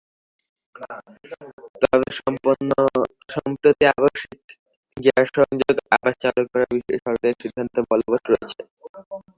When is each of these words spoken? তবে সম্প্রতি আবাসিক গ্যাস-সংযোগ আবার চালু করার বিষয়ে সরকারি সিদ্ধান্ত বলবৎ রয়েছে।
তবে 1.81 2.07
সম্প্রতি 3.35 3.83
আবাসিক 3.91 4.41
গ্যাস-সংযোগ 4.97 5.75
আবার 5.95 6.13
চালু 6.21 6.41
করার 6.51 6.69
বিষয়ে 6.75 7.03
সরকারি 7.05 7.33
সিদ্ধান্ত 7.41 7.75
বলবৎ 7.89 8.23
রয়েছে। 8.29 8.61